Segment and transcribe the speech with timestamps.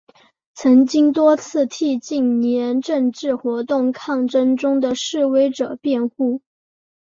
[0.55, 6.41] 曾经多次替近年政治活动抗争中的示威者辩护。